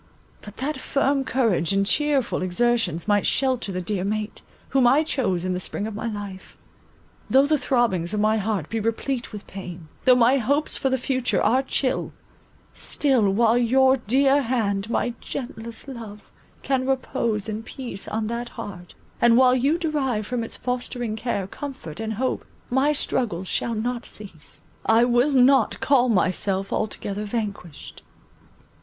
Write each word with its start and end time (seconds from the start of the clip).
But 0.41 0.57
that 0.57 0.77
my 0.77 0.81
firm 0.81 1.23
courage 1.23 1.71
and 1.71 1.85
cheerful 1.85 2.41
exertions 2.41 3.07
might 3.07 3.27
shelter 3.27 3.71
the 3.71 3.81
dear 3.81 4.03
mate, 4.03 4.41
whom 4.69 4.87
I 4.87 5.03
chose 5.03 5.45
in 5.45 5.53
the 5.53 5.59
spring 5.59 5.85
of 5.85 5.93
my 5.93 6.07
life; 6.07 6.57
though 7.29 7.45
the 7.45 7.55
throbbings 7.55 8.11
of 8.11 8.19
my 8.19 8.37
heart 8.37 8.67
be 8.67 8.79
replete 8.79 9.31
with 9.31 9.45
pain, 9.45 9.89
though 10.05 10.15
my 10.15 10.37
hopes 10.39 10.75
for 10.75 10.89
the 10.89 10.97
future 10.97 11.39
are 11.43 11.61
chill, 11.61 12.13
still 12.73 13.29
while 13.29 13.59
your 13.59 13.97
dear 13.97 14.41
head, 14.41 14.89
my 14.89 15.13
gentlest 15.21 15.87
love, 15.87 16.31
can 16.63 16.87
repose 16.87 17.47
in 17.47 17.61
peace 17.61 18.07
on 18.07 18.25
that 18.25 18.49
heart, 18.57 18.95
and 19.21 19.37
while 19.37 19.53
you 19.53 19.77
derive 19.77 20.25
from 20.25 20.43
its 20.43 20.55
fostering 20.57 21.15
care, 21.15 21.45
comfort, 21.45 21.99
and 21.99 22.13
hope, 22.13 22.43
my 22.71 22.91
struggles 22.91 23.47
shall 23.47 23.75
not 23.75 24.07
cease,—I 24.07 25.03
will 25.05 25.31
not 25.31 25.79
call 25.79 26.09
myself 26.09 26.73
altogether 26.73 27.23
vanquished. 27.25 28.01